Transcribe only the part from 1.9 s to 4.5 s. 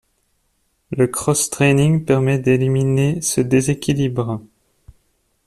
permet d'éliminer ce déséquilibre.